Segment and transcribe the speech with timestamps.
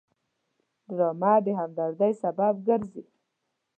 [0.95, 3.03] ډرامه د همدردۍ سبب ګرځي